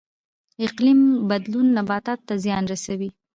[0.65, 0.99] اقلیم
[1.29, 3.09] بدلون نباتاتو ته زیان رسوي